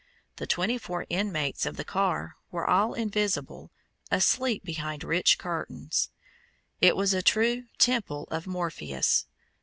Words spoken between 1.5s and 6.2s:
of the car were all invisible, asleep behind rich curtains.